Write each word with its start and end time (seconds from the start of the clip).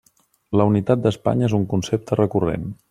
La 0.61 0.65
unitat 0.69 1.03
d'Espanya 1.03 1.49
és 1.51 1.57
un 1.59 1.69
concepte 1.77 2.23
recurrent. 2.23 2.71